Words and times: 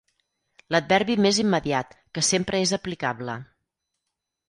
L'adverbi 0.75 1.17
més 1.27 1.41
immediat, 1.45 1.95
que 2.19 2.25
sempre 2.31 2.65
és 2.65 2.77
aplicable. 2.81 3.41